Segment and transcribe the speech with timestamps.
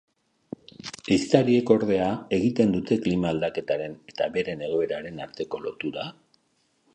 [1.15, 2.07] Ehiztariek ordea,
[2.37, 6.09] egiten dute klima aldaketaren eta beren egoeraren arteko lotura?